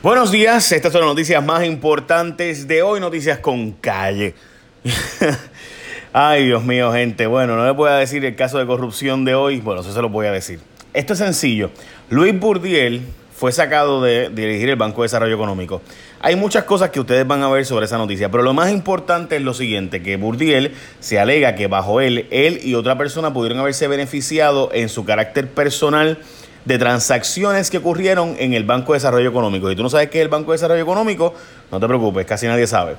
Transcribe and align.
Buenos 0.00 0.30
días, 0.30 0.70
estas 0.70 0.92
son 0.92 1.00
las 1.00 1.10
noticias 1.10 1.44
más 1.44 1.64
importantes 1.64 2.68
de 2.68 2.82
hoy, 2.82 3.00
noticias 3.00 3.40
con 3.40 3.72
calle. 3.72 4.32
Ay, 6.12 6.46
Dios 6.46 6.62
mío, 6.62 6.92
gente. 6.92 7.26
Bueno, 7.26 7.56
no 7.56 7.66
les 7.66 7.74
voy 7.74 7.90
a 7.90 7.94
decir 7.94 8.24
el 8.24 8.36
caso 8.36 8.58
de 8.58 8.66
corrupción 8.66 9.24
de 9.24 9.34
hoy, 9.34 9.60
bueno, 9.60 9.80
eso 9.80 9.92
se 9.92 10.00
lo 10.00 10.08
voy 10.08 10.26
a 10.26 10.30
decir. 10.30 10.60
Esto 10.94 11.14
es 11.14 11.18
sencillo. 11.18 11.72
Luis 12.10 12.38
Burdiel 12.38 13.02
fue 13.34 13.50
sacado 13.50 14.00
de 14.00 14.28
dirigir 14.28 14.68
el 14.68 14.76
Banco 14.76 15.02
de 15.02 15.06
Desarrollo 15.06 15.34
Económico. 15.34 15.82
Hay 16.20 16.36
muchas 16.36 16.62
cosas 16.62 16.90
que 16.90 17.00
ustedes 17.00 17.26
van 17.26 17.42
a 17.42 17.48
ver 17.48 17.66
sobre 17.66 17.86
esa 17.86 17.98
noticia, 17.98 18.30
pero 18.30 18.44
lo 18.44 18.54
más 18.54 18.70
importante 18.70 19.34
es 19.34 19.42
lo 19.42 19.52
siguiente, 19.52 20.00
que 20.00 20.16
Burdiel 20.16 20.74
se 21.00 21.18
alega 21.18 21.56
que 21.56 21.66
bajo 21.66 22.00
él, 22.00 22.28
él 22.30 22.60
y 22.62 22.74
otra 22.74 22.96
persona 22.96 23.32
pudieron 23.32 23.58
haberse 23.58 23.88
beneficiado 23.88 24.70
en 24.72 24.90
su 24.90 25.04
carácter 25.04 25.48
personal 25.48 26.18
de 26.68 26.78
transacciones 26.78 27.70
que 27.70 27.78
ocurrieron 27.78 28.36
en 28.38 28.52
el 28.52 28.62
Banco 28.64 28.92
de 28.92 28.98
Desarrollo 28.98 29.30
Económico. 29.30 29.70
Y 29.70 29.76
tú 29.76 29.82
no 29.82 29.88
sabes 29.88 30.10
qué 30.10 30.18
es 30.18 30.22
el 30.22 30.28
Banco 30.28 30.52
de 30.52 30.56
Desarrollo 30.56 30.82
Económico, 30.82 31.32
no 31.72 31.80
te 31.80 31.86
preocupes, 31.86 32.26
casi 32.26 32.46
nadie 32.46 32.66
sabe. 32.66 32.96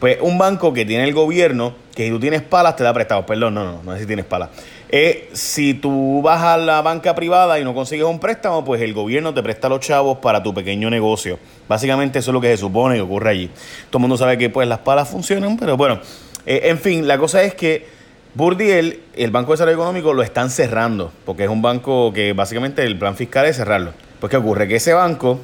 Pues 0.00 0.18
un 0.20 0.36
banco 0.36 0.72
que 0.72 0.84
tiene 0.84 1.04
el 1.04 1.14
gobierno, 1.14 1.72
que 1.94 2.06
si 2.06 2.10
tú 2.10 2.18
tienes 2.18 2.42
palas 2.42 2.74
te 2.74 2.82
da 2.82 2.92
prestado. 2.92 3.24
Perdón, 3.24 3.54
no, 3.54 3.64
no, 3.64 3.80
no 3.84 3.94
es 3.94 4.00
si 4.00 4.06
tienes 4.06 4.24
palas. 4.24 4.48
Eh, 4.88 5.30
si 5.34 5.74
tú 5.74 6.20
vas 6.20 6.42
a 6.42 6.56
la 6.56 6.82
banca 6.82 7.14
privada 7.14 7.60
y 7.60 7.64
no 7.64 7.72
consigues 7.74 8.06
un 8.06 8.18
préstamo, 8.18 8.64
pues 8.64 8.82
el 8.82 8.92
gobierno 8.92 9.32
te 9.32 9.40
presta 9.40 9.68
los 9.68 9.78
chavos 9.78 10.18
para 10.18 10.42
tu 10.42 10.52
pequeño 10.52 10.90
negocio. 10.90 11.38
Básicamente 11.68 12.18
eso 12.18 12.32
es 12.32 12.34
lo 12.34 12.40
que 12.40 12.48
se 12.48 12.56
supone 12.56 12.96
que 12.96 13.02
ocurre 13.02 13.30
allí. 13.30 13.50
Todo 13.88 13.98
el 13.98 14.00
mundo 14.00 14.16
sabe 14.16 14.36
que 14.36 14.50
pues 14.50 14.66
las 14.66 14.80
palas 14.80 15.08
funcionan, 15.08 15.56
pero 15.56 15.76
bueno, 15.76 16.00
eh, 16.44 16.62
en 16.64 16.78
fin, 16.80 17.06
la 17.06 17.18
cosa 17.18 17.40
es 17.44 17.54
que 17.54 18.01
Burdiel, 18.34 19.02
el 19.14 19.30
Banco 19.30 19.52
de 19.52 19.54
Desarrollo 19.54 19.76
Económico 19.76 20.14
lo 20.14 20.22
están 20.22 20.48
cerrando, 20.48 21.12
porque 21.26 21.44
es 21.44 21.50
un 21.50 21.60
banco 21.60 22.14
que 22.14 22.32
básicamente 22.32 22.82
el 22.82 22.98
plan 22.98 23.14
fiscal 23.14 23.44
es 23.44 23.56
cerrarlo. 23.56 23.92
Pues 24.20 24.30
¿qué 24.30 24.38
ocurre? 24.38 24.66
Que 24.66 24.76
ese 24.76 24.94
banco 24.94 25.38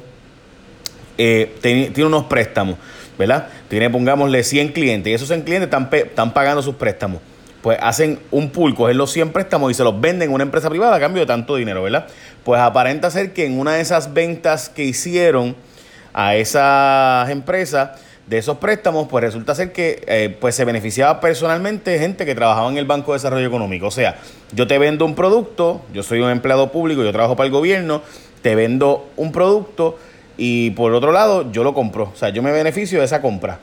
eh, 1.15 1.55
tiene, 1.61 2.03
unos 2.03 2.23
préstamos, 2.23 2.77
¿verdad? 3.17 3.47
Tiene, 3.67 3.91
pongámosle, 3.91 4.43
100 4.43 4.69
clientes, 4.69 5.11
y 5.11 5.13
esos 5.13 5.27
100 5.27 5.43
clientes 5.43 5.69
están, 5.91 6.33
pagando 6.33 6.63
sus 6.63 6.75
préstamos. 6.75 7.21
Pues 7.61 7.77
hacen 7.79 8.19
un 8.31 8.49
pool, 8.49 8.73
cogen 8.73 8.97
los 8.97 9.11
100 9.11 9.33
préstamos 9.33 9.69
y 9.69 9.75
se 9.75 9.83
los 9.83 10.01
venden 10.01 10.31
a 10.31 10.33
una 10.33 10.43
empresa 10.43 10.67
privada 10.67 10.95
a 10.95 10.99
cambio 10.99 11.21
de 11.21 11.27
tanto 11.27 11.57
dinero, 11.57 11.83
¿verdad? 11.83 12.07
Pues 12.43 12.59
aparenta 12.59 13.11
ser 13.11 13.33
que 13.33 13.45
en 13.45 13.59
una 13.59 13.73
de 13.73 13.81
esas 13.81 14.13
ventas 14.13 14.67
que 14.67 14.85
hicieron 14.85 15.55
a 16.11 16.35
esas 16.35 17.29
empresas, 17.29 17.99
de 18.29 18.37
esos 18.37 18.59
préstamos, 18.59 19.07
pues 19.07 19.23
resulta 19.23 19.55
ser 19.55 19.71
que 19.71 20.03
eh, 20.05 20.37
pues 20.39 20.53
se 20.53 20.63
beneficiaba 20.63 21.19
personalmente 21.19 21.97
gente 21.97 22.27
que 22.27 22.35
trabajaba 22.35 22.69
en 22.69 22.77
el 22.77 22.85
Banco 22.85 23.11
de 23.11 23.15
Desarrollo 23.15 23.47
Económico. 23.47 23.87
O 23.87 23.91
sea, 23.91 24.19
yo 24.51 24.67
te 24.67 24.77
vendo 24.77 25.03
un 25.03 25.15
producto, 25.15 25.81
yo 25.93 26.03
soy 26.03 26.19
un 26.19 26.29
empleado 26.29 26.71
público, 26.71 27.03
yo 27.03 27.11
trabajo 27.11 27.35
para 27.35 27.47
el 27.47 27.51
gobierno, 27.51 28.03
te 28.43 28.53
vendo 28.53 29.09
un 29.17 29.31
producto 29.31 29.97
y 30.37 30.69
por 30.71 30.93
otro 30.93 31.11
lado 31.11 31.51
yo 31.51 31.63
lo 31.63 31.73
compro. 31.73 32.11
O 32.13 32.15
sea, 32.15 32.29
yo 32.29 32.43
me 32.43 32.51
beneficio 32.51 32.99
de 32.99 33.05
esa 33.05 33.19
compra. 33.19 33.57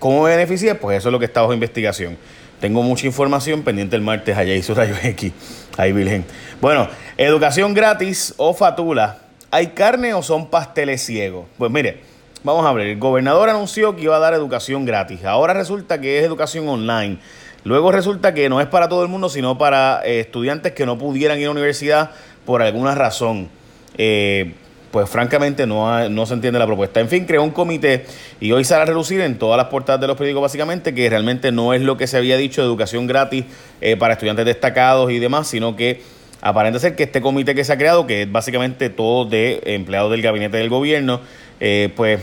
¿Cómo 0.00 0.24
me 0.24 0.30
beneficié? 0.30 0.74
Pues 0.74 0.98
eso 0.98 1.10
es 1.10 1.12
lo 1.12 1.20
que 1.20 1.26
está 1.26 1.42
bajo 1.42 1.54
investigación. 1.54 2.18
Tengo 2.60 2.82
mucha 2.82 3.06
información 3.06 3.62
pendiente 3.62 3.94
el 3.94 4.02
martes 4.02 4.36
allá 4.36 4.52
hizo 4.52 4.74
Rayos 4.74 4.98
X. 5.00 5.32
Ahí, 5.76 5.92
Virgen. 5.92 6.24
Bueno, 6.60 6.88
educación 7.16 7.72
gratis 7.72 8.34
o 8.36 8.52
fatula. 8.52 9.18
¿Hay 9.52 9.68
carne 9.68 10.12
o 10.12 10.24
son 10.24 10.50
pasteles 10.50 11.02
ciegos? 11.04 11.46
Pues 11.56 11.70
mire, 11.70 12.07
Vamos 12.44 12.64
a 12.64 12.72
ver, 12.72 12.86
el 12.86 12.98
gobernador 12.98 13.48
anunció 13.48 13.96
que 13.96 14.02
iba 14.02 14.16
a 14.16 14.20
dar 14.20 14.32
educación 14.32 14.84
gratis. 14.84 15.24
Ahora 15.24 15.54
resulta 15.54 16.00
que 16.00 16.18
es 16.18 16.24
educación 16.24 16.68
online. 16.68 17.18
Luego 17.64 17.90
resulta 17.90 18.32
que 18.32 18.48
no 18.48 18.60
es 18.60 18.68
para 18.68 18.88
todo 18.88 19.02
el 19.02 19.08
mundo, 19.08 19.28
sino 19.28 19.58
para 19.58 20.02
eh, 20.04 20.20
estudiantes 20.20 20.72
que 20.72 20.86
no 20.86 20.98
pudieran 20.98 21.38
ir 21.38 21.44
a 21.44 21.46
la 21.46 21.52
universidad 21.52 22.10
por 22.46 22.62
alguna 22.62 22.94
razón. 22.94 23.48
Eh, 23.96 24.54
pues 24.92 25.10
francamente 25.10 25.66
no, 25.66 26.08
no 26.08 26.26
se 26.26 26.34
entiende 26.34 26.60
la 26.60 26.66
propuesta. 26.66 27.00
En 27.00 27.08
fin, 27.08 27.26
creó 27.26 27.42
un 27.42 27.50
comité 27.50 28.06
y 28.40 28.52
hoy 28.52 28.64
sale 28.64 28.82
a 28.82 28.86
relucir 28.86 29.20
en 29.20 29.36
todas 29.36 29.56
las 29.56 29.66
portadas 29.66 30.00
de 30.00 30.06
los 30.06 30.16
periódicos 30.16 30.42
básicamente 30.42 30.94
que 30.94 31.10
realmente 31.10 31.52
no 31.52 31.74
es 31.74 31.82
lo 31.82 31.96
que 31.96 32.06
se 32.06 32.16
había 32.16 32.36
dicho 32.36 32.62
educación 32.62 33.06
gratis 33.06 33.44
eh, 33.80 33.96
para 33.96 34.14
estudiantes 34.14 34.46
destacados 34.46 35.10
y 35.10 35.18
demás, 35.18 35.48
sino 35.48 35.76
que 35.76 36.00
aparenta 36.40 36.78
ser 36.78 36.96
que 36.96 37.04
este 37.04 37.20
comité 37.20 37.54
que 37.54 37.64
se 37.64 37.72
ha 37.72 37.78
creado, 37.78 38.06
que 38.06 38.22
es 38.22 38.32
básicamente 38.32 38.90
todo 38.90 39.24
de 39.24 39.60
empleados 39.64 40.10
del 40.10 40.22
gabinete 40.22 40.56
del 40.56 40.68
gobierno, 40.68 41.20
eh, 41.60 41.92
pues 41.96 42.20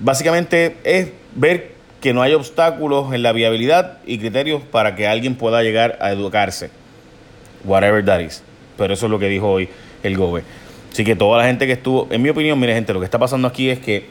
básicamente 0.00 0.76
es 0.84 1.08
ver 1.34 1.72
que 2.00 2.12
no 2.12 2.22
hay 2.22 2.34
obstáculos 2.34 3.12
en 3.12 3.22
la 3.22 3.32
viabilidad 3.32 3.98
y 4.06 4.18
criterios 4.18 4.62
para 4.62 4.94
que 4.94 5.08
alguien 5.08 5.34
pueda 5.34 5.62
llegar 5.62 5.98
a 6.00 6.12
educarse. 6.12 6.70
Whatever 7.64 8.04
that 8.04 8.20
is. 8.20 8.42
Pero 8.76 8.94
eso 8.94 9.06
es 9.06 9.10
lo 9.10 9.18
que 9.18 9.28
dijo 9.28 9.50
hoy 9.50 9.68
el 10.04 10.16
GOBE. 10.16 10.44
Así 10.92 11.04
que 11.04 11.16
toda 11.16 11.38
la 11.38 11.44
gente 11.44 11.66
que 11.66 11.72
estuvo, 11.72 12.06
en 12.10 12.22
mi 12.22 12.28
opinión, 12.28 12.58
mire 12.58 12.74
gente, 12.74 12.92
lo 12.92 13.00
que 13.00 13.04
está 13.04 13.18
pasando 13.18 13.48
aquí 13.48 13.68
es 13.68 13.80
que 13.80 14.06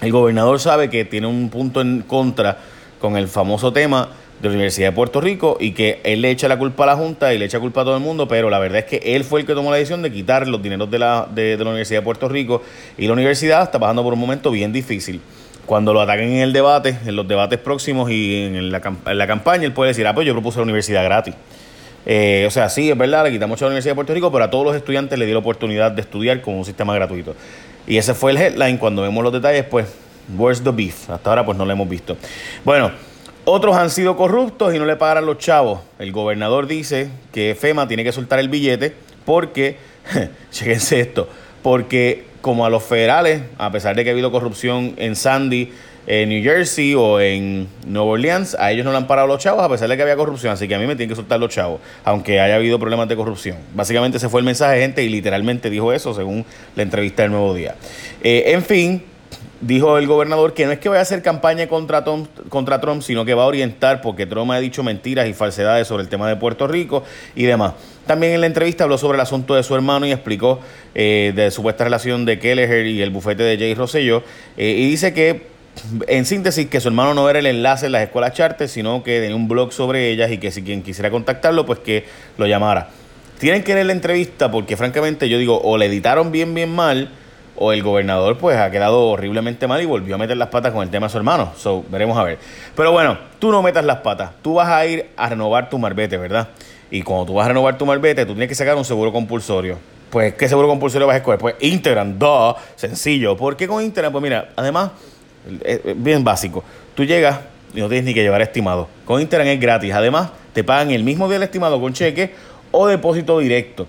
el 0.00 0.10
gobernador 0.10 0.58
sabe 0.58 0.90
que 0.90 1.04
tiene 1.04 1.26
un 1.26 1.50
punto 1.50 1.80
en 1.80 2.02
contra 2.02 2.58
con 3.00 3.16
el 3.16 3.28
famoso 3.28 3.72
tema 3.72 4.08
de 4.50 4.54
la 4.54 4.56
Universidad 4.56 4.88
de 4.88 4.92
Puerto 4.92 5.20
Rico 5.20 5.56
y 5.60 5.72
que 5.72 6.00
él 6.04 6.22
le 6.22 6.30
echa 6.30 6.48
la 6.48 6.58
culpa 6.58 6.84
a 6.84 6.86
la 6.86 6.96
Junta 6.96 7.34
y 7.34 7.38
le 7.38 7.46
echa 7.46 7.60
culpa 7.60 7.82
a 7.82 7.84
todo 7.84 7.96
el 7.96 8.02
mundo, 8.02 8.28
pero 8.28 8.50
la 8.50 8.58
verdad 8.58 8.78
es 8.78 8.84
que 8.84 9.16
él 9.16 9.24
fue 9.24 9.40
el 9.40 9.46
que 9.46 9.54
tomó 9.54 9.70
la 9.70 9.76
decisión 9.76 10.02
de 10.02 10.12
quitar 10.12 10.46
los 10.46 10.62
dineros 10.62 10.90
de 10.90 10.98
la, 10.98 11.28
de, 11.32 11.56
la 11.56 11.64
Universidad 11.64 12.00
de 12.00 12.04
Puerto 12.04 12.28
Rico 12.28 12.62
y 12.98 13.06
la 13.06 13.12
universidad 13.12 13.62
está 13.62 13.78
pasando 13.78 14.02
por 14.02 14.12
un 14.12 14.20
momento 14.20 14.50
bien 14.50 14.72
difícil. 14.72 15.20
Cuando 15.66 15.94
lo 15.94 16.02
ataquen 16.02 16.30
en 16.30 16.40
el 16.40 16.52
debate, 16.52 16.98
en 17.06 17.16
los 17.16 17.26
debates 17.26 17.58
próximos 17.58 18.10
y 18.10 18.44
en 18.44 18.70
la, 18.70 18.82
en 19.06 19.18
la 19.18 19.26
campaña, 19.26 19.64
él 19.64 19.72
puede 19.72 19.88
decir, 19.88 20.06
ah, 20.06 20.14
pues 20.14 20.26
yo 20.26 20.34
propuse 20.34 20.58
la 20.58 20.64
universidad 20.64 21.02
gratis. 21.04 21.34
Eh, 22.06 22.44
o 22.46 22.50
sea, 22.50 22.68
sí, 22.68 22.90
es 22.90 22.98
verdad, 22.98 23.24
le 23.24 23.30
quitamos 23.30 23.60
a 23.62 23.64
la 23.64 23.68
Universidad 23.68 23.92
de 23.92 23.94
Puerto 23.94 24.12
Rico, 24.12 24.30
pero 24.30 24.44
a 24.44 24.50
todos 24.50 24.66
los 24.66 24.76
estudiantes 24.76 25.18
le 25.18 25.24
dio 25.24 25.34
la 25.34 25.40
oportunidad 25.40 25.90
de 25.90 26.02
estudiar 26.02 26.42
con 26.42 26.54
un 26.54 26.64
sistema 26.64 26.94
gratuito. 26.94 27.34
Y 27.86 27.96
ese 27.96 28.14
fue 28.14 28.32
el 28.32 28.36
headline. 28.36 28.76
Cuando 28.76 29.02
vemos 29.02 29.24
los 29.24 29.32
detalles, 29.32 29.64
pues, 29.64 29.86
where's 30.36 30.62
the 30.62 30.70
beef? 30.70 31.08
Hasta 31.08 31.30
ahora, 31.30 31.44
pues 31.44 31.56
no 31.56 31.64
lo 31.64 31.72
hemos 31.72 31.88
visto. 31.88 32.16
Bueno, 32.64 32.90
otros 33.44 33.76
han 33.76 33.90
sido 33.90 34.16
corruptos 34.16 34.74
y 34.74 34.78
no 34.78 34.86
le 34.86 34.96
pagarán 34.96 35.26
los 35.26 35.38
chavos. 35.38 35.80
El 35.98 36.12
gobernador 36.12 36.66
dice 36.66 37.08
que 37.32 37.56
FEMA 37.58 37.88
tiene 37.88 38.04
que 38.04 38.12
soltar 38.12 38.38
el 38.38 38.48
billete 38.48 38.94
porque, 39.24 39.76
chequense 40.50 41.00
esto, 41.00 41.28
porque 41.62 42.24
como 42.40 42.66
a 42.66 42.70
los 42.70 42.82
federales, 42.82 43.42
a 43.58 43.72
pesar 43.72 43.96
de 43.96 44.04
que 44.04 44.10
ha 44.10 44.12
habido 44.12 44.30
corrupción 44.30 44.94
en 44.98 45.16
Sandy, 45.16 45.72
en 46.06 46.28
New 46.28 46.42
Jersey 46.42 46.94
o 46.94 47.18
en 47.18 47.66
Nueva 47.86 48.10
Orleans, 48.10 48.54
a 48.58 48.70
ellos 48.70 48.84
no 48.84 48.90
le 48.90 48.98
han 48.98 49.06
parado 49.06 49.26
los 49.26 49.38
chavos 49.38 49.62
a 49.62 49.68
pesar 49.70 49.88
de 49.88 49.96
que 49.96 50.02
había 50.02 50.16
corrupción. 50.16 50.52
Así 50.52 50.68
que 50.68 50.74
a 50.74 50.78
mí 50.78 50.86
me 50.86 50.96
tienen 50.96 51.08
que 51.08 51.16
soltar 51.16 51.40
los 51.40 51.48
chavos, 51.48 51.80
aunque 52.04 52.40
haya 52.40 52.56
habido 52.56 52.78
problemas 52.78 53.08
de 53.08 53.16
corrupción. 53.16 53.56
Básicamente 53.74 54.18
ese 54.18 54.28
fue 54.28 54.40
el 54.40 54.44
mensaje 54.44 54.80
gente 54.80 55.02
y 55.02 55.08
literalmente 55.08 55.70
dijo 55.70 55.92
eso 55.92 56.12
según 56.14 56.44
la 56.76 56.82
entrevista 56.82 57.22
del 57.22 57.32
Nuevo 57.32 57.54
Día. 57.54 57.76
Eh, 58.22 58.44
en 58.48 58.62
fin, 58.62 59.02
dijo 59.66 59.98
el 59.98 60.06
gobernador 60.06 60.52
que 60.54 60.66
no 60.66 60.72
es 60.72 60.78
que 60.78 60.88
vaya 60.88 61.00
a 61.00 61.02
hacer 61.02 61.22
campaña 61.22 61.66
contra 61.66 62.04
Trump, 62.04 62.28
contra 62.48 62.80
Trump, 62.80 63.02
sino 63.02 63.24
que 63.24 63.34
va 63.34 63.44
a 63.44 63.46
orientar 63.46 64.00
porque 64.00 64.26
Trump 64.26 64.50
ha 64.50 64.58
dicho 64.58 64.82
mentiras 64.82 65.26
y 65.28 65.32
falsedades 65.32 65.88
sobre 65.88 66.02
el 66.02 66.08
tema 66.08 66.28
de 66.28 66.36
Puerto 66.36 66.66
Rico 66.66 67.02
y 67.34 67.44
demás. 67.44 67.74
También 68.06 68.34
en 68.34 68.40
la 68.42 68.46
entrevista 68.46 68.84
habló 68.84 68.98
sobre 68.98 69.16
el 69.16 69.22
asunto 69.22 69.54
de 69.54 69.62
su 69.62 69.74
hermano 69.74 70.06
y 70.06 70.12
explicó 70.12 70.60
eh, 70.94 71.32
de 71.34 71.50
supuesta 71.50 71.84
relación 71.84 72.26
de 72.26 72.38
Kelleher 72.38 72.86
y 72.86 73.00
el 73.00 73.10
bufete 73.10 73.42
de 73.42 73.56
Jay 73.56 73.74
Rosselló 73.74 74.22
eh, 74.56 74.74
y 74.78 74.90
dice 74.90 75.14
que 75.14 75.54
en 76.06 76.24
síntesis, 76.24 76.68
que 76.68 76.80
su 76.80 76.88
hermano 76.88 77.14
no 77.14 77.28
era 77.28 77.38
el 77.38 77.46
enlace 77.46 77.86
en 77.86 77.92
las 77.92 78.02
escuelas 78.02 78.32
charter, 78.32 78.68
sino 78.68 79.02
que 79.02 79.20
tenía 79.20 79.34
un 79.34 79.48
blog 79.48 79.72
sobre 79.72 80.10
ellas 80.10 80.30
y 80.30 80.38
que 80.38 80.50
si 80.50 80.62
quien 80.62 80.82
quisiera 80.82 81.10
contactarlo, 81.10 81.66
pues 81.66 81.80
que 81.80 82.04
lo 82.38 82.46
llamara. 82.46 82.90
Tienen 83.38 83.64
que 83.64 83.74
leer 83.74 83.86
la 83.86 83.92
entrevista 83.92 84.50
porque 84.50 84.76
francamente 84.76 85.28
yo 85.28 85.38
digo, 85.38 85.60
o 85.60 85.76
le 85.76 85.86
editaron 85.86 86.30
bien, 86.30 86.54
bien 86.54 86.70
mal, 86.70 87.10
o 87.56 87.72
el 87.72 87.82
gobernador 87.82 88.38
pues 88.38 88.56
ha 88.56 88.70
quedado 88.70 89.08
horriblemente 89.08 89.66
mal 89.66 89.80
y 89.80 89.86
volvió 89.86 90.14
a 90.14 90.18
meter 90.18 90.36
las 90.36 90.48
patas 90.48 90.72
con 90.72 90.82
el 90.82 90.90
tema 90.90 91.06
de 91.06 91.12
su 91.12 91.18
hermano. 91.18 91.52
So, 91.56 91.84
veremos 91.88 92.18
a 92.18 92.24
ver. 92.24 92.38
Pero 92.74 92.92
bueno, 92.92 93.18
tú 93.38 93.50
no 93.50 93.62
metas 93.62 93.84
las 93.84 93.98
patas. 93.98 94.32
Tú 94.42 94.54
vas 94.54 94.68
a 94.68 94.84
ir 94.86 95.10
a 95.16 95.28
renovar 95.28 95.70
tu 95.70 95.78
marbete, 95.78 96.16
¿verdad? 96.16 96.48
Y 96.90 97.02
cuando 97.02 97.26
tú 97.26 97.34
vas 97.34 97.46
a 97.46 97.48
renovar 97.48 97.78
tu 97.78 97.86
marbete, 97.86 98.26
tú 98.26 98.32
tienes 98.32 98.48
que 98.48 98.54
sacar 98.54 98.76
un 98.76 98.84
seguro 98.84 99.12
compulsorio. 99.12 99.78
Pues, 100.10 100.34
¿qué 100.34 100.48
seguro 100.48 100.68
compulsorio 100.68 101.06
vas 101.06 101.14
a 101.14 101.16
escoger? 101.18 101.38
Pues 101.38 101.54
Integran, 101.60 102.18
duh, 102.18 102.54
sencillo. 102.76 103.36
¿Por 103.36 103.56
qué 103.56 103.66
con 103.66 103.82
Integran? 103.82 104.12
Pues 104.12 104.22
mira, 104.22 104.50
además, 104.54 104.92
es 105.64 105.80
bien 105.96 106.22
básico. 106.22 106.62
Tú 106.94 107.04
llegas 107.04 107.40
y 107.74 107.80
no 107.80 107.88
tienes 107.88 108.04
ni 108.04 108.14
que 108.14 108.22
llevar 108.22 108.40
estimado. 108.42 108.88
Con 109.04 109.20
Integran 109.20 109.48
es 109.48 109.60
gratis. 109.60 109.92
Además, 109.92 110.30
te 110.52 110.62
pagan 110.62 110.92
el 110.92 111.02
mismo 111.02 111.26
día 111.26 111.34
del 111.34 111.44
estimado 111.44 111.80
con 111.80 111.92
cheque 111.92 112.32
o 112.70 112.86
depósito 112.86 113.38
directo. 113.40 113.86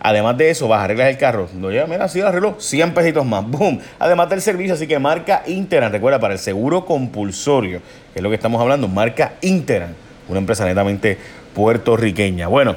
Además 0.00 0.36
de 0.38 0.50
eso, 0.50 0.68
vas 0.68 0.80
a 0.80 0.84
arreglar 0.84 1.08
el 1.08 1.18
carro. 1.18 1.48
No 1.54 1.70
llega, 1.70 1.86
mira, 1.86 2.08
sí, 2.08 2.20
arregló 2.20 2.56
100 2.58 2.94
pesitos 2.94 3.26
más. 3.26 3.46
¡Boom! 3.50 3.80
Además 3.98 4.30
del 4.30 4.40
servicio, 4.40 4.74
así 4.74 4.86
que 4.86 4.98
marca 4.98 5.42
Interan. 5.46 5.92
Recuerda, 5.92 6.20
para 6.20 6.34
el 6.34 6.40
seguro 6.40 6.84
compulsorio, 6.84 7.80
que 8.12 8.20
es 8.20 8.22
lo 8.22 8.28
que 8.28 8.36
estamos 8.36 8.60
hablando, 8.60 8.88
marca 8.88 9.34
Interan, 9.40 9.94
una 10.28 10.38
empresa 10.38 10.64
netamente 10.64 11.18
puertorriqueña. 11.54 12.48
Bueno, 12.48 12.76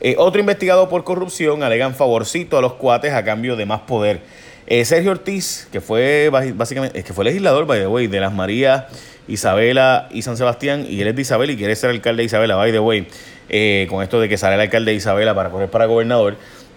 eh, 0.00 0.14
otro 0.18 0.40
investigado 0.40 0.88
por 0.88 1.04
corrupción 1.04 1.62
alegan 1.62 1.94
favorcito 1.94 2.58
a 2.58 2.60
los 2.60 2.74
cuates 2.74 3.12
a 3.12 3.24
cambio 3.24 3.56
de 3.56 3.66
más 3.66 3.80
poder. 3.80 4.20
Eh, 4.66 4.84
Sergio 4.84 5.12
Ortiz, 5.12 5.68
que 5.70 5.80
fue 5.80 6.28
básicamente, 6.30 7.04
que 7.04 7.12
fue 7.12 7.24
legislador, 7.24 7.66
by 7.66 7.78
the 7.78 7.86
way, 7.86 8.08
de 8.08 8.20
las 8.20 8.32
Marías, 8.32 8.84
Isabela 9.28 10.08
y 10.10 10.22
San 10.22 10.36
Sebastián, 10.36 10.86
y 10.88 11.00
él 11.00 11.08
es 11.08 11.16
de 11.16 11.22
Isabela 11.22 11.52
y 11.52 11.56
quiere 11.56 11.76
ser 11.76 11.90
alcalde 11.90 12.22
de 12.22 12.26
Isabela, 12.26 12.56
by 12.56 12.72
the 12.72 12.80
way, 12.80 13.06
eh, 13.48 13.86
con 13.88 14.02
esto 14.02 14.20
de 14.20 14.28
que 14.28 14.36
sale 14.36 14.54
el 14.54 14.60
alcalde 14.60 14.92
de 14.92 14.96
Isabela 14.96 15.34
para 15.34 15.50
correr 15.50 15.70
para 15.70 15.86
gobernador. 15.86 16.36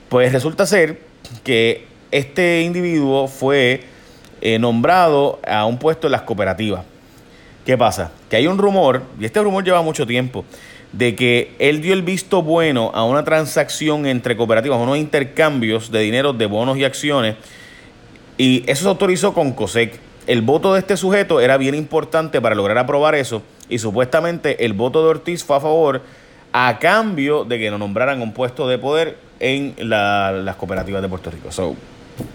Pues 0.10 0.32
resulta 0.34 0.66
ser 0.66 1.00
que 1.44 1.86
este 2.12 2.62
individuo 2.62 3.28
fue 3.28 3.84
eh, 4.42 4.58
nombrado 4.58 5.40
a 5.48 5.66
un 5.66 5.78
puesto 5.78 6.08
en 6.08 6.12
las 6.12 6.22
cooperativas. 6.24 6.86
¿Qué 7.66 7.78
pasa? 7.78 8.12
Que 8.30 8.38
hay 8.38 8.48
un 8.48 8.58
rumor, 8.58 9.04
y 9.20 9.26
este 9.26 9.42
rumor 9.42 9.64
lleva 9.64 9.82
mucho 9.82 10.08
tiempo, 10.08 10.44
de 10.92 11.16
que 11.16 11.52
él 11.60 11.82
dio 11.82 11.94
el 11.94 12.02
visto 12.02 12.42
bueno 12.42 12.92
a 12.96 13.04
una 13.04 13.24
transacción 13.24 14.08
entre 14.08 14.36
cooperativas, 14.36 14.80
unos 14.80 14.98
intercambios 14.98 15.92
de 15.92 16.00
dinero 16.00 16.34
de 16.34 16.48
bonos 16.48 16.78
y 16.78 16.84
acciones, 16.84 17.36
y 18.38 18.64
eso 18.66 18.84
se 18.84 18.90
autorizó 18.90 19.34
con 19.34 19.52
COSEC. 19.52 20.00
El 20.26 20.42
voto 20.42 20.74
de 20.74 20.80
este 20.80 20.98
sujeto 20.98 21.42
era 21.42 21.58
bien 21.58 21.76
importante 21.76 22.42
para 22.42 22.56
lograr 22.56 22.78
aprobar 22.80 23.14
eso, 23.14 23.44
y 23.68 23.78
supuestamente 23.78 24.66
el 24.66 24.74
voto 24.74 25.04
de 25.04 25.10
Ortiz 25.10 25.44
fue 25.44 25.58
a 25.58 25.60
favor 25.60 26.02
a 26.52 26.80
cambio 26.80 27.46
de 27.46 27.60
que 27.60 27.70
lo 27.70 27.78
nombraran 27.78 28.22
un 28.22 28.34
puesto 28.34 28.68
de 28.68 28.78
poder 28.78 29.18
en 29.40 29.76
las 29.78 30.56
cooperativas 30.56 31.02
de 31.02 31.10
Puerto 31.10 31.32
Rico. 31.32 31.52
So, 31.52 31.76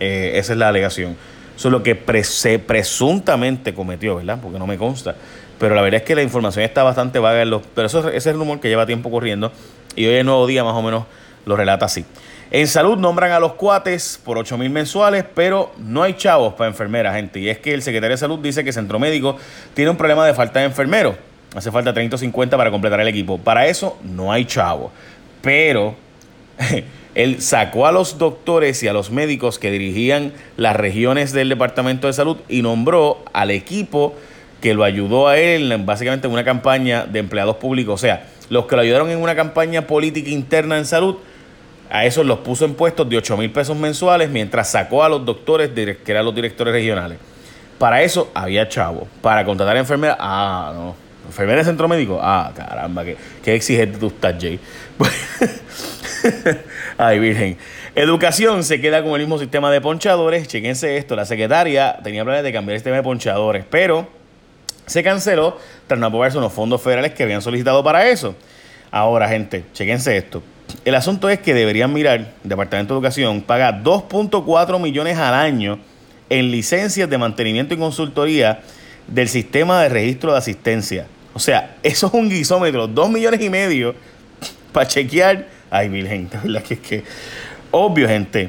eh, 0.00 0.32
esa 0.34 0.52
es 0.52 0.58
la 0.58 0.68
alegación. 0.68 1.16
Eso 1.56 1.68
es 1.68 1.72
lo 1.72 1.82
que 1.82 2.24
se 2.24 2.58
presuntamente 2.58 3.74
cometió, 3.74 4.16
¿verdad? 4.16 4.38
Porque 4.42 4.58
no 4.58 4.66
me 4.66 4.76
consta. 4.76 5.14
Pero 5.58 5.74
la 5.74 5.82
verdad 5.82 6.00
es 6.00 6.06
que 6.06 6.14
la 6.14 6.22
información 6.22 6.64
está 6.64 6.82
bastante 6.82 7.18
vaga. 7.18 7.42
En 7.42 7.50
los, 7.50 7.62
pero 7.74 7.86
eso, 7.86 8.08
ese 8.08 8.16
es 8.16 8.26
el 8.26 8.34
rumor 8.36 8.60
que 8.60 8.68
lleva 8.68 8.86
tiempo 8.86 9.10
corriendo. 9.10 9.52
Y 9.94 10.06
hoy 10.06 10.14
el 10.14 10.26
nuevo 10.26 10.46
día 10.46 10.64
más 10.64 10.74
o 10.74 10.82
menos 10.82 11.04
lo 11.46 11.56
relata 11.56 11.86
así. 11.86 12.04
En 12.50 12.66
salud 12.68 12.98
nombran 12.98 13.32
a 13.32 13.40
los 13.40 13.54
cuates 13.54 14.20
por 14.24 14.38
8 14.38 14.58
mil 14.58 14.70
mensuales, 14.70 15.24
pero 15.34 15.72
no 15.78 16.02
hay 16.02 16.14
chavos 16.14 16.54
para 16.54 16.68
enfermeras, 16.68 17.14
gente. 17.14 17.40
Y 17.40 17.48
es 17.48 17.58
que 17.58 17.74
el 17.74 17.82
secretario 17.82 18.14
de 18.14 18.18
salud 18.18 18.38
dice 18.38 18.64
que 18.64 18.72
Centro 18.72 18.98
Médico 18.98 19.36
tiene 19.74 19.90
un 19.90 19.96
problema 19.96 20.26
de 20.26 20.34
falta 20.34 20.60
de 20.60 20.66
enfermeros. 20.66 21.16
Hace 21.54 21.70
falta 21.70 21.94
30 21.94 22.16
o 22.16 22.18
50 22.18 22.56
para 22.56 22.70
completar 22.70 23.00
el 23.00 23.08
equipo. 23.08 23.38
Para 23.38 23.66
eso 23.66 23.98
no 24.02 24.32
hay 24.32 24.44
chavos. 24.44 24.90
Pero 25.40 25.94
él 27.14 27.40
sacó 27.40 27.86
a 27.86 27.92
los 27.92 28.18
doctores 28.18 28.82
y 28.82 28.88
a 28.88 28.92
los 28.92 29.10
médicos 29.10 29.58
que 29.58 29.70
dirigían 29.70 30.32
las 30.56 30.74
regiones 30.76 31.32
del 31.32 31.48
Departamento 31.48 32.06
de 32.06 32.12
Salud 32.12 32.38
y 32.48 32.62
nombró 32.62 33.24
al 33.32 33.50
equipo 33.50 34.14
que 34.60 34.74
lo 34.74 34.82
ayudó 34.82 35.28
a 35.28 35.38
él 35.38 35.74
básicamente 35.84 36.26
en 36.26 36.32
una 36.32 36.44
campaña 36.44 37.04
de 37.04 37.18
empleados 37.18 37.56
públicos. 37.56 37.94
O 37.94 37.98
sea, 37.98 38.26
los 38.48 38.66
que 38.66 38.76
lo 38.76 38.82
ayudaron 38.82 39.10
en 39.10 39.18
una 39.18 39.36
campaña 39.36 39.86
política 39.86 40.30
interna 40.30 40.78
en 40.78 40.86
salud, 40.86 41.16
a 41.90 42.04
esos 42.06 42.26
los 42.26 42.38
puso 42.40 42.64
en 42.64 42.74
puestos 42.74 43.08
de 43.08 43.18
8 43.18 43.36
mil 43.36 43.50
pesos 43.50 43.76
mensuales 43.76 44.30
mientras 44.30 44.70
sacó 44.70 45.04
a 45.04 45.08
los 45.08 45.24
doctores 45.24 45.70
que 45.70 46.12
eran 46.12 46.24
los 46.24 46.34
directores 46.34 46.72
regionales. 46.72 47.18
Para 47.78 48.02
eso 48.02 48.30
había 48.34 48.68
chavo. 48.68 49.06
Para 49.20 49.44
contratar 49.44 49.76
enfermeras, 49.76 50.16
ah, 50.18 50.72
no. 50.74 51.03
Enfermera 51.26 51.58
de 51.58 51.64
centro 51.64 51.88
médico, 51.88 52.20
ah, 52.22 52.52
caramba, 52.54 53.04
qué, 53.04 53.16
qué 53.42 53.54
exigente 53.54 53.98
tú 53.98 54.08
estás, 54.08 54.34
Jay. 54.40 54.58
Ay, 56.98 57.18
virgen. 57.18 57.56
Educación 57.94 58.64
se 58.64 58.80
queda 58.80 59.02
con 59.02 59.12
el 59.12 59.20
mismo 59.20 59.38
sistema 59.38 59.70
de 59.70 59.80
ponchadores. 59.80 60.48
Chequense 60.48 60.96
esto. 60.96 61.16
La 61.16 61.24
secretaria 61.24 61.98
tenía 62.02 62.24
planes 62.24 62.42
de 62.42 62.52
cambiar 62.52 62.74
el 62.74 62.80
sistema 62.80 62.96
de 62.96 63.02
ponchadores, 63.02 63.64
pero 63.68 64.08
se 64.86 65.02
canceló 65.02 65.58
tras 65.86 65.98
no 65.98 66.06
aprobarse 66.06 66.38
unos 66.38 66.52
fondos 66.52 66.82
federales 66.82 67.14
que 67.14 67.22
habían 67.22 67.42
solicitado 67.42 67.82
para 67.82 68.08
eso. 68.08 68.34
Ahora, 68.90 69.28
gente, 69.28 69.64
chequense 69.72 70.16
esto. 70.16 70.42
El 70.84 70.94
asunto 70.94 71.28
es 71.28 71.38
que 71.38 71.54
deberían 71.54 71.92
mirar, 71.92 72.20
el 72.20 72.28
Departamento 72.42 72.94
de 72.94 72.98
Educación 72.98 73.42
paga 73.42 73.82
2.4 73.82 74.80
millones 74.80 75.18
al 75.18 75.34
año 75.34 75.78
en 76.30 76.50
licencias 76.50 77.08
de 77.08 77.18
mantenimiento 77.18 77.74
y 77.74 77.78
consultoría 77.78 78.60
del 79.06 79.28
sistema 79.28 79.82
de 79.82 79.88
registro 79.88 80.32
de 80.32 80.38
asistencia. 80.38 81.06
O 81.34 81.38
sea, 81.38 81.76
eso 81.82 82.06
es 82.06 82.14
un 82.14 82.30
guisómetro, 82.30 82.86
2 82.86 83.10
millones 83.10 83.40
y 83.40 83.50
medio 83.50 83.94
para 84.72 84.88
chequear 84.88 85.46
Ay, 85.74 85.88
virgen, 85.88 86.30
la 86.44 86.62
que 86.62 86.74
es 86.74 86.80
que. 86.80 87.02
Obvio, 87.72 88.06
gente. 88.06 88.48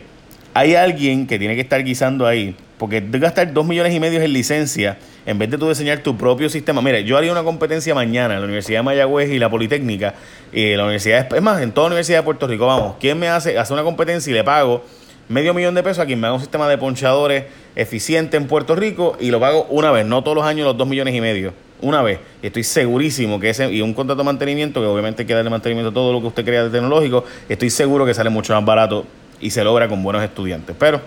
Hay 0.53 0.75
alguien 0.75 1.25
que 1.25 1.39
tiene 1.39 1.55
que 1.55 1.61
estar 1.61 1.83
guisando 1.83 2.27
ahí. 2.27 2.55
Porque 2.77 3.03
que 3.03 3.17
gastar 3.17 3.51
dos 3.51 3.65
millones 3.65 3.95
y 3.95 3.99
medio 3.99 4.21
en 4.21 4.31
licencia 4.31 4.99
en 5.25 5.39
vez 5.39 5.49
de 5.49 5.57
tú 5.57 5.67
diseñar 5.67 5.99
tu 5.99 6.15
propio 6.15 6.49
sistema. 6.49 6.83
Mira, 6.83 6.99
yo 6.99 7.17
haría 7.17 7.31
una 7.31 7.41
competencia 7.41 7.95
mañana 7.95 8.35
en 8.35 8.41
la 8.41 8.45
Universidad 8.45 8.79
de 8.79 8.83
Mayagüez 8.83 9.31
y 9.31 9.39
la 9.39 9.49
Politécnica. 9.49 10.13
Y 10.53 10.75
la 10.75 10.83
universidad, 10.83 11.33
es 11.33 11.41
más, 11.41 11.63
en 11.63 11.71
toda 11.71 11.87
la 11.87 11.93
Universidad 11.93 12.19
de 12.19 12.23
Puerto 12.23 12.45
Rico, 12.45 12.67
vamos. 12.67 12.97
¿Quién 12.99 13.17
me 13.17 13.27
hace, 13.27 13.57
hace 13.57 13.73
una 13.73 13.81
competencia 13.81 14.29
y 14.29 14.33
le 14.35 14.43
pago 14.43 14.83
medio 15.27 15.55
millón 15.55 15.73
de 15.73 15.81
pesos 15.81 15.99
a 15.99 16.05
quien 16.05 16.19
me 16.19 16.27
haga 16.27 16.35
un 16.35 16.41
sistema 16.41 16.69
de 16.69 16.77
ponchadores 16.77 17.45
eficiente 17.75 18.37
en 18.37 18.45
Puerto 18.45 18.75
Rico 18.75 19.17
y 19.19 19.31
lo 19.31 19.39
pago 19.39 19.65
una 19.71 19.89
vez, 19.89 20.05
no 20.05 20.21
todos 20.21 20.35
los 20.35 20.45
años 20.45 20.67
los 20.67 20.77
dos 20.77 20.87
millones 20.87 21.15
y 21.15 21.21
medio? 21.21 21.53
Una 21.85 22.01
vez. 22.01 22.19
Estoy 22.41 22.63
segurísimo 22.63 23.39
que 23.39 23.51
ese, 23.51 23.71
y 23.71 23.81
un 23.81 23.93
contrato 23.93 24.17
de 24.21 24.25
mantenimiento, 24.25 24.81
que 24.81 24.87
obviamente 24.87 25.21
hay 25.21 25.27
que 25.27 25.49
mantenimiento 25.49 25.91
a 25.91 25.93
todo 25.93 26.11
lo 26.11 26.19
que 26.19 26.27
usted 26.27 26.43
crea 26.43 26.63
de 26.63 26.71
tecnológico, 26.71 27.23
estoy 27.47 27.69
seguro 27.69 28.05
que 28.05 28.13
sale 28.13 28.31
mucho 28.31 28.53
más 28.53 28.65
barato 28.65 29.05
y 29.39 29.51
se 29.51 29.63
logra 29.63 29.87
con 29.87 30.01
buenos 30.01 30.23
estudiantes. 30.23 30.75
Pero 30.79 31.01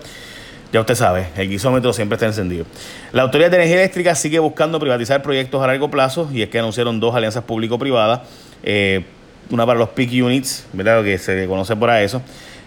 ya 0.71 0.79
usted 0.79 0.95
sabe, 0.95 1.27
el 1.35 1.49
guisómetro 1.49 1.91
siempre 1.91 2.15
está 2.15 2.27
encendido. 2.27 2.65
La 3.11 3.23
Autoridad 3.23 3.51
de 3.51 3.57
Energía 3.57 3.77
Eléctrica 3.77 4.15
sigue 4.15 4.39
buscando 4.39 4.79
privatizar 4.79 5.21
proyectos 5.21 5.61
a 5.61 5.67
largo 5.67 5.91
plazo 5.91 6.29
y 6.31 6.43
es 6.43 6.49
que 6.49 6.59
anunciaron 6.59 6.99
dos 7.01 7.13
alianzas 7.13 7.43
público-privadas, 7.43 8.21
eh, 8.63 9.03
una 9.49 9.65
para 9.65 9.79
los 9.79 9.89
peak 9.89 10.11
units, 10.23 10.65
¿verdad? 10.71 11.03
que 11.03 11.17
se 11.17 11.45
conoce 11.45 11.75
por 11.75 11.89
eso. 11.89 12.21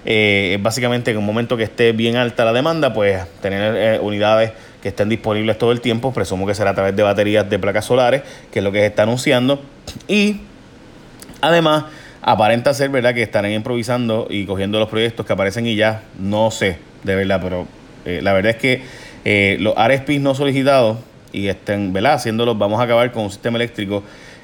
Eh, 0.05 0.59
básicamente 0.61 1.13
en 1.13 1.17
un 1.17 1.25
momento 1.25 1.57
que 1.57 1.63
esté 1.63 1.93
bien 1.93 2.17
alta 2.17 2.45
la 2.45 2.53
demanda, 2.53 2.93
pues 2.93 3.25
tener 3.41 3.75
eh, 3.77 4.01
unidades 4.01 4.51
que 4.83 4.89
estén 4.89 5.09
disponibles 5.09 5.57
todo 5.57 5.73
el 5.73 5.81
tiempo. 5.81 6.13
Presumo 6.13 6.47
que 6.47 6.55
será 6.55 6.71
a 6.71 6.75
través 6.75 6.95
de 6.95 7.03
baterías 7.03 7.49
de 7.49 7.59
placas 7.59 7.85
solares, 7.87 8.23
que 8.51 8.59
es 8.59 8.65
lo 8.65 8.73
que 8.73 8.81
se 8.81 8.87
está 8.87 9.05
anunciando. 9.05 9.61
Y 10.09 10.41
además, 11.41 11.85
aparenta 12.21 12.75
ser 12.75 12.91
verdad 12.91 13.15
que 13.15 13.23
estarán 13.23 13.53
improvisando 13.53 14.27
y 14.29 14.45
cogiendo 14.45 14.79
los 14.79 14.89
proyectos 14.89 15.25
que 15.25 15.33
aparecen 15.33 15.67
y 15.67 15.77
ya 15.77 16.03
no 16.19 16.51
sé, 16.51 16.79
de 17.05 17.15
verdad, 17.15 17.41
pero 17.43 17.67
eh, 18.05 18.21
la 18.23 18.33
verdad 18.33 18.51
es 18.51 18.57
que 18.57 18.83
eh, 19.25 19.57
los 19.61 19.75
RSPs 19.75 20.21
no 20.21 20.35
solicitados 20.35 20.99
y 21.33 21.49
estén, 21.49 21.93
¿verdad? 21.93 22.15
Haciéndolos, 22.15 22.59
vamos 22.59 22.81
a 22.81 22.85
acabar 22.85 23.11
con 23.13 23.25
un 23.25 23.31
sistema 23.31 23.57
eléctrico 23.57 24.03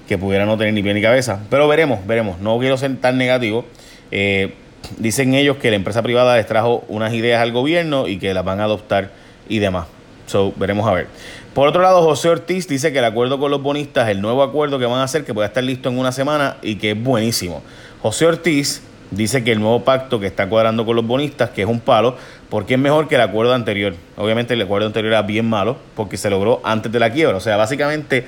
que 0.09 0.17
pudiera 0.19 0.47
no 0.47 0.57
tener 0.57 0.73
ni 0.73 0.83
pie 0.83 0.95
ni 0.95 1.03
cabeza. 1.03 1.41
Pero 1.51 1.69
veremos, 1.69 2.07
veremos. 2.07 2.41
No 2.41 2.59
quiero 2.59 2.77
ser 2.79 2.97
tan 2.97 3.19
negativo. 3.19 3.67
Eh, 4.11 4.55
dicen 4.97 5.35
ellos 5.35 5.59
que 5.59 5.71
la 5.71 5.77
empresa 5.77 6.03
privada 6.03 6.37
les 6.37 6.47
trajo 6.47 6.85
unas 6.89 7.13
ideas 7.13 7.43
al 7.43 7.53
gobierno 7.53 8.09
y 8.09 8.19
que 8.19 8.33
las 8.33 8.45
van 8.45 8.61
a 8.61 8.65
adoptar 8.65 9.11
y 9.49 9.59
demás. 9.59 9.87
So, 10.29 10.53
veremos 10.57 10.87
a 10.87 10.93
ver. 10.93 11.09
Por 11.55 11.67
otro 11.67 11.83
lado, 11.83 12.03
José 12.03 12.29
Ortiz 12.29 12.69
dice 12.69 12.93
que 12.93 12.99
el 12.99 13.05
acuerdo 13.05 13.39
con 13.39 13.51
los 13.51 13.63
bonistas, 13.63 14.09
el 14.11 14.21
nuevo 14.21 14.43
acuerdo 14.43 14.79
que 14.79 14.85
van 14.87 15.01
a 15.01 15.05
hacer, 15.05 15.25
que 15.25 15.33
puede 15.35 15.49
estar 15.49 15.65
listo 15.65 15.89
en 15.89 15.99
una 15.99 16.13
semana 16.13 16.59
y 16.63 16.77
que 16.77 16.91
es 16.91 17.03
buenísimo. 17.03 17.63
José 18.03 18.27
Ortiz 18.27 18.83
dice 19.11 19.43
que 19.43 19.53
el 19.53 19.61
nuevo 19.61 19.83
pacto 19.85 20.21
que 20.21 20.27
está 20.27 20.47
cuadrando 20.49 20.85
con 20.85 20.97
los 20.97 21.07
bonistas, 21.07 21.51
que 21.51 21.63
es 21.63 21.69
un 21.69 21.81
palo, 21.81 22.17
porque 22.51 22.75
es 22.75 22.81
mejor 22.81 23.09
que 23.09 23.15
el 23.15 23.23
acuerdo 23.23 23.55
anterior. 23.55 23.95
Obviamente 24.17 24.53
el 24.53 24.61
acuerdo 24.61 24.87
anterior 24.87 25.15
era 25.15 25.23
bien 25.23 25.49
malo 25.49 25.79
porque 25.97 26.19
se 26.19 26.29
logró 26.29 26.61
antes 26.63 26.93
de 26.93 27.01
la 27.01 27.11
quiebra. 27.11 27.39
O 27.39 27.41
sea, 27.41 27.57
básicamente 27.57 28.27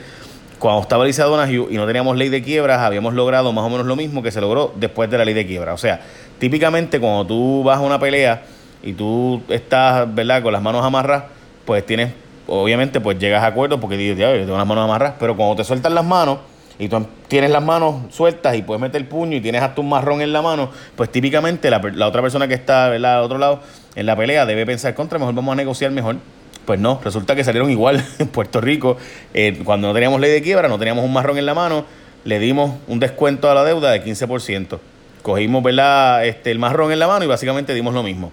cuando 0.59 0.81
estaba 0.83 1.05
Lisa 1.05 1.25
Donahue 1.25 1.69
y 1.71 1.77
no 1.77 1.87
teníamos 1.87 2.17
ley 2.17 2.31
de 2.31 2.43
quiebras, 2.43 2.81
habíamos 2.81 3.15
logrado 3.15 3.53
más 3.53 3.65
o 3.65 3.69
menos 3.69 3.87
lo 3.87 3.97
mismo 3.97 4.23
que 4.23 4.31
se 4.31 4.41
logró 4.41 4.73
después 4.77 5.11
de 5.11 5.19
la 5.19 5.25
ley 5.25 5.35
de 5.35 5.47
quiebra. 5.47 5.75
O 5.75 5.79
sea, 5.79 6.01
típicamente 6.39 6.99
cuando 6.99 7.27
tú 7.27 7.63
vas 7.63 7.79
a 7.79 7.81
una 7.81 7.99
pelea 7.99 8.43
y 8.83 8.95
tú 8.95 9.43
estás, 9.49 10.13
¿verdad?, 10.15 10.43
con 10.43 10.53
las 10.53 10.63
manos 10.63 10.85
amarras, 10.85 11.25
pues 11.71 11.87
tienes, 11.87 12.11
obviamente, 12.49 13.01
pues 13.01 13.17
llegas 13.21 13.45
a 13.45 13.47
acuerdo 13.47 13.79
porque 13.79 13.97
dices, 13.97 14.19
ya, 14.19 14.35
yo 14.35 14.41
tengo 14.41 14.57
las 14.57 14.67
manos 14.67 14.83
amarradas, 14.83 15.15
pero 15.21 15.37
cuando 15.37 15.55
te 15.55 15.63
sueltan 15.63 15.95
las 15.95 16.05
manos 16.05 16.41
y 16.81 16.89
tú 16.89 17.07
tienes 17.29 17.49
las 17.49 17.63
manos 17.63 18.13
sueltas 18.13 18.57
y 18.57 18.63
puedes 18.63 18.81
meter 18.81 19.01
el 19.01 19.07
puño 19.07 19.37
y 19.37 19.41
tienes 19.41 19.63
hasta 19.63 19.81
un 19.81 19.89
marrón 19.89 20.21
en 20.21 20.33
la 20.33 20.43
mano, 20.43 20.69
pues 20.97 21.13
típicamente 21.13 21.71
la, 21.71 21.81
otra 22.09 22.23
persona 22.23 22.49
que 22.49 22.55
está 22.55 22.89
¿verdad? 22.89 23.19
al 23.19 23.23
otro 23.23 23.39
lado 23.39 23.61
en 23.95 24.05
la 24.05 24.17
pelea 24.17 24.47
debe 24.47 24.67
pensar 24.67 24.95
contra, 24.95 25.17
mejor 25.21 25.33
vamos 25.33 25.53
a 25.53 25.55
negociar 25.55 25.93
mejor. 25.93 26.17
Pues 26.65 26.81
no, 26.81 27.01
resulta 27.05 27.37
que 27.37 27.45
salieron 27.45 27.71
igual 27.71 28.05
en 28.19 28.27
Puerto 28.27 28.61
Rico. 28.61 28.97
Eh, 29.33 29.61
cuando 29.65 29.87
no 29.87 29.95
teníamos 29.95 30.21
ley 30.21 30.33
de 30.33 30.43
quiebra, 30.43 30.67
no 30.67 30.77
teníamos 30.77 31.05
un 31.05 31.13
marrón 31.13 31.39
en 31.39 31.47
la 31.47 31.55
mano, 31.55 31.85
le 32.25 32.41
dimos 32.41 32.79
un 32.89 32.99
descuento 32.99 33.49
a 33.49 33.55
la 33.55 33.63
deuda 33.63 33.93
de 33.93 34.05
15%. 34.05 34.81
Cogimos 35.23 35.63
¿verdad? 35.63 36.27
Este, 36.27 36.51
el 36.51 36.59
marrón 36.59 36.91
en 36.91 36.99
la 36.99 37.07
mano 37.07 37.25
y 37.25 37.29
básicamente 37.29 37.75
dimos 37.75 37.95
lo 37.95 38.03
mismo. 38.03 38.33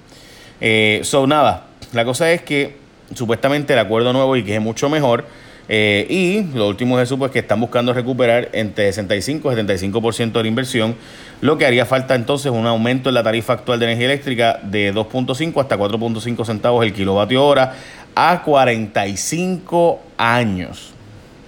Eh, 0.60 1.02
so, 1.04 1.28
nada, 1.28 1.68
la 1.94 2.04
cosa 2.04 2.32
es 2.32 2.42
que 2.42 2.87
supuestamente 3.14 3.74
el 3.74 3.80
acuerdo 3.80 4.14
nuevo 4.14 4.36
y 4.36 4.44
que 4.44 4.56
es 4.56 4.62
mucho 4.62 4.90
mejor. 4.90 5.26
Eh, 5.70 6.08
y 6.10 6.58
lo 6.58 6.70
último 6.70 6.98
es 6.98 7.04
eso, 7.04 7.18
pues 7.18 7.32
que 7.32 7.40
están 7.40 7.60
buscando 7.60 7.94
recuperar 7.94 8.50
entre 8.54 8.86
65 8.86 9.52
y 9.52 9.56
75% 9.56 10.32
de 10.32 10.42
la 10.42 10.48
inversión, 10.48 10.96
lo 11.42 11.58
que 11.58 11.66
haría 11.66 11.86
falta 11.86 12.16
entonces 12.16 12.52
un 12.52 12.66
aumento 12.66 13.10
en 13.10 13.16
la 13.16 13.24
tarifa 13.24 13.54
actual 13.54 13.80
de 13.80 13.88
energía 13.88 14.06
eléctrica 14.06 14.60
de 14.64 14.94
2.5 14.94 15.60
hasta 15.62 15.78
4.5 15.78 16.46
centavos 16.46 16.86
el 16.86 16.94
kilovatio 16.94 17.46
hora 17.46 17.76
a 18.16 18.44
45 18.44 20.02
años. 20.18 20.94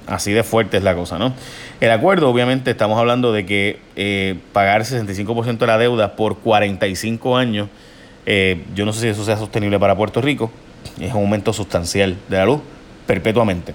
Así 0.06 0.34
de 0.34 0.44
fuerte 0.44 0.78
es 0.78 0.84
la 0.84 0.96
cosa, 0.96 1.18
¿no? 1.18 1.34
El 1.80 1.92
acuerdo, 1.92 2.30
obviamente, 2.30 2.72
estamos 2.72 3.00
hablando 3.00 3.32
de 3.32 3.46
que 3.46 3.80
eh, 3.96 4.36
pagar 4.52 4.82
65% 4.82 5.60
de 5.60 5.68
la 5.68 5.78
deuda 5.78 6.16
por 6.16 6.40
45 6.40 7.38
años, 7.38 7.70
eh, 8.26 8.66
yo 8.76 8.86
no 8.86 8.92
sé 8.92 9.02
si 9.02 9.08
eso 9.08 9.24
sea 9.24 9.38
sostenible 9.38 9.80
para 9.80 9.96
Puerto 9.96 10.20
Rico 10.20 10.52
es 11.00 11.12
un 11.12 11.22
aumento 11.22 11.54
sustancial 11.54 12.18
de 12.28 12.38
la 12.38 12.46
luz 12.46 12.60
perpetuamente 13.06 13.74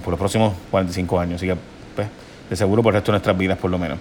por 0.00 0.10
los 0.10 0.18
próximos 0.18 0.54
45 0.70 1.20
años. 1.20 1.36
Así 1.36 1.46
que, 1.46 1.56
pues, 1.94 2.08
de 2.50 2.56
seguro 2.56 2.82
por 2.82 2.92
el 2.92 2.96
resto 2.96 3.12
de 3.12 3.14
nuestras 3.14 3.36
vidas, 3.36 3.58
por 3.58 3.70
lo 3.70 3.78
menos. 3.78 3.98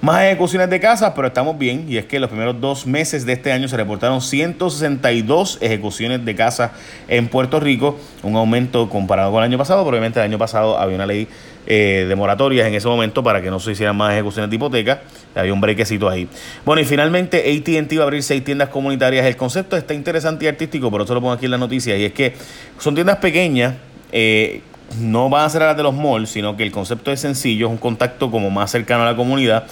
Más 0.00 0.22
ejecuciones 0.22 0.70
de 0.70 0.78
casas, 0.78 1.12
pero 1.16 1.26
estamos 1.26 1.58
bien. 1.58 1.84
Y 1.88 1.96
es 1.96 2.04
que 2.04 2.20
los 2.20 2.30
primeros 2.30 2.60
dos 2.60 2.86
meses 2.86 3.26
de 3.26 3.32
este 3.32 3.50
año 3.50 3.66
se 3.66 3.76
reportaron 3.76 4.20
162 4.20 5.58
ejecuciones 5.60 6.24
de 6.24 6.36
casas 6.36 6.70
en 7.08 7.26
Puerto 7.26 7.58
Rico, 7.58 7.98
un 8.22 8.36
aumento 8.36 8.88
comparado 8.88 9.32
con 9.32 9.42
el 9.42 9.50
año 9.50 9.58
pasado. 9.58 9.80
Probablemente 9.80 10.20
el 10.20 10.26
año 10.26 10.38
pasado 10.38 10.78
había 10.78 10.94
una 10.94 11.06
ley 11.06 11.26
eh, 11.66 12.06
de 12.08 12.14
moratorias 12.14 12.68
en 12.68 12.74
ese 12.74 12.86
momento 12.86 13.24
para 13.24 13.42
que 13.42 13.50
no 13.50 13.58
se 13.58 13.72
hicieran 13.72 13.96
más 13.96 14.12
ejecuciones 14.12 14.48
de 14.48 14.54
hipoteca. 14.54 15.02
Había 15.34 15.52
un 15.52 15.60
brequecito 15.60 16.08
ahí. 16.08 16.28
Bueno, 16.64 16.80
y 16.80 16.84
finalmente 16.84 17.38
ATT 17.38 17.98
va 17.98 18.02
a 18.02 18.04
abrir 18.04 18.22
seis 18.22 18.44
tiendas 18.44 18.68
comunitarias. 18.68 19.26
El 19.26 19.36
concepto 19.36 19.76
está 19.76 19.94
interesante 19.94 20.44
y 20.44 20.48
artístico, 20.48 20.92
por 20.92 21.02
eso 21.02 21.12
lo 21.12 21.20
pongo 21.20 21.32
aquí 21.32 21.46
en 21.46 21.50
la 21.50 21.58
noticia. 21.58 21.96
Y 21.96 22.04
es 22.04 22.12
que 22.12 22.34
son 22.78 22.94
tiendas 22.94 23.16
pequeñas. 23.16 23.74
Eh, 24.12 24.62
no 25.00 25.28
van 25.28 25.44
a 25.44 25.48
ser 25.48 25.62
las 25.62 25.76
de 25.76 25.82
los 25.82 25.94
malls, 25.94 26.30
sino 26.30 26.56
que 26.56 26.62
el 26.62 26.72
concepto 26.72 27.12
es 27.12 27.20
sencillo, 27.20 27.66
es 27.66 27.72
un 27.72 27.78
contacto 27.78 28.30
como 28.30 28.50
más 28.50 28.70
cercano 28.70 29.02
a 29.02 29.06
la 29.06 29.16
comunidad. 29.16 29.66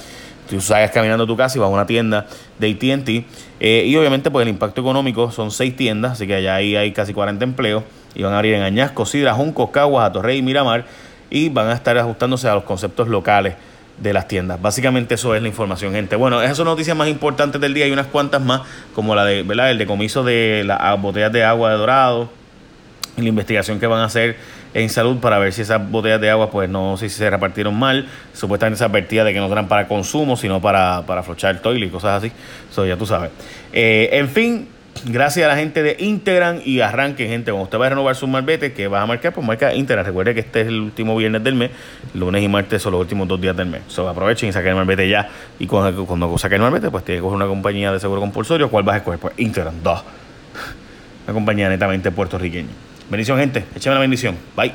Tú 0.49 0.61
salgas 0.61 0.92
caminando 0.92 1.25
a 1.25 1.26
tu 1.26 1.37
casa 1.37 1.58
y 1.58 1.61
vas 1.61 1.68
a 1.68 1.73
una 1.73 1.87
tienda 1.87 2.26
de 2.58 2.70
ATT. 2.70 3.08
Eh, 3.58 3.85
y 3.87 3.96
obviamente, 3.96 4.30
pues 4.30 4.44
el 4.44 4.49
impacto 4.49 4.80
económico 4.80 5.30
son 5.32 5.50
seis 5.50 5.75
tiendas, 5.75 6.12
así 6.12 6.26
que 6.26 6.37
allá 6.37 6.54
ahí 6.54 6.76
hay 6.76 6.92
casi 6.92 7.12
40 7.12 7.44
empleos. 7.44 7.82
Y 8.14 8.23
van 8.23 8.32
a 8.32 8.37
abrir 8.37 8.54
en 8.54 8.62
Añasco, 8.62 9.04
Sidra, 9.06 9.35
Juncos, 9.35 9.70
Caguas, 9.70 10.08
Atorrey 10.08 10.38
y 10.38 10.42
Miramar. 10.42 10.85
Y 11.30 11.49
van 11.49 11.68
a 11.68 11.73
estar 11.73 11.99
ajustándose 11.99 12.49
a 12.49 12.54
los 12.54 12.64
conceptos 12.64 13.08
locales 13.08 13.54
de 13.99 14.12
las 14.12 14.28
tiendas. 14.28 14.61
Básicamente 14.61 15.14
eso 15.14 15.35
es 15.35 15.42
la 15.42 15.49
información, 15.49 15.92
gente. 15.92 16.16
Bueno, 16.16 16.40
esas 16.42 16.56
son 16.56 16.66
noticias 16.66 16.96
más 16.96 17.08
importantes 17.08 17.61
del 17.61 17.75
día. 17.75 17.87
Hay 17.87 17.90
unas 17.90 18.06
cuantas 18.06 18.40
más, 18.40 18.62
como 18.94 19.14
la 19.14 19.25
de, 19.25 19.42
¿verdad? 19.42 19.70
El 19.70 19.78
decomiso 19.78 20.23
de 20.23 20.62
las 20.64 21.00
botellas 21.00 21.32
de 21.32 21.42
agua 21.42 21.73
de 21.73 21.76
dorado. 21.76 22.30
Y 23.16 23.23
la 23.23 23.28
investigación 23.28 23.80
que 23.80 23.87
van 23.87 24.00
a 24.00 24.04
hacer 24.04 24.37
en 24.76 24.90
salud 24.90 25.16
para 25.21 25.38
ver 25.38 25.54
si 25.54 25.62
esas 25.62 25.90
botellas 25.90 26.21
de 26.21 26.28
agua, 26.28 26.50
pues 26.50 26.68
no 26.68 26.99
sé 26.99 27.09
si 27.09 27.16
se 27.16 27.30
repartieron 27.30 27.75
mal. 27.78 28.06
Supuestamente 28.35 28.76
se 28.78 28.85
advertía 28.85 29.25
de 29.25 29.33
que 29.33 29.40
no 29.40 29.50
eran 29.50 29.68
para 29.68 29.88
consumo, 29.88 30.37
sino 30.37 30.61
para, 30.61 31.02
para 31.06 31.23
flochar 31.23 31.54
el 31.54 31.62
toile 31.62 31.87
y 31.87 31.88
cosas 31.88 32.23
así. 32.23 32.30
Eso 32.71 32.85
ya 32.85 32.99
tú 32.99 33.06
sabes. 33.06 33.30
Eh, 33.73 34.11
en 34.12 34.28
fin, 34.28 34.68
gracias 35.06 35.47
a 35.47 35.49
la 35.49 35.56
gente 35.56 35.83
de 35.83 35.97
Integran 35.99 36.61
y 36.62 36.80
arranque, 36.80 37.26
gente. 37.26 37.52
Cuando 37.52 37.64
usted 37.64 37.78
va 37.78 37.87
a 37.87 37.88
renovar 37.88 38.16
su 38.16 38.26
malvete, 38.26 38.75
que 38.75 38.87
vas 38.87 39.02
a 39.02 39.06
marcar, 39.06 39.33
pues 39.33 39.47
marca 39.47 39.73
Integran. 39.73 40.04
Recuerde 40.04 40.35
que 40.35 40.40
este 40.40 40.61
es 40.61 40.66
el 40.66 40.78
último 40.78 41.16
viernes 41.16 41.42
del 41.42 41.54
mes, 41.54 41.71
lunes 42.12 42.42
y 42.42 42.49
martes 42.49 42.83
son 42.83 42.92
los 42.92 43.00
últimos 43.00 43.26
dos 43.26 43.40
días 43.40 43.56
del 43.56 43.68
mes. 43.68 43.80
So, 43.88 44.06
aprovechen 44.06 44.50
y 44.50 44.52
saquen 44.52 44.73
el 44.73 44.76
malvete 44.76 45.09
ya. 45.09 45.26
Y 45.59 45.66
cuando, 45.66 46.04
cuando 46.04 46.37
saquen 46.37 46.56
el 46.56 46.71
malvete, 46.71 46.90
pues 46.90 47.02
tiene 47.02 47.21
que 47.21 47.23
coger 47.23 47.37
una 47.37 47.47
compañía 47.47 47.92
de 47.92 47.99
seguro 47.99 48.21
compulsorio. 48.21 48.68
¿Cuál 48.68 48.85
vas 48.85 48.97
a 48.97 48.99
escoger? 48.99 49.21
Pues 49.21 49.33
Integran 49.38 49.83
2. 49.83 50.04
Una 51.26 51.33
compañía 51.33 51.71
netamente 51.71 52.11
puertorriqueña. 52.11 52.86
Bendición, 53.11 53.39
gente. 53.39 53.65
Échame 53.75 53.95
la 53.95 54.01
bendición. 54.01 54.37
Bye. 54.57 54.73